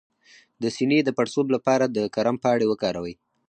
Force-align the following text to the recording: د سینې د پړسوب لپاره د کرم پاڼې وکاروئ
د 0.61 0.63
سینې 0.75 0.99
د 1.03 1.09
پړسوب 1.17 1.47
لپاره 1.55 1.85
د 1.95 1.97
کرم 2.15 2.35
پاڼې 2.43 2.65
وکاروئ 2.67 3.13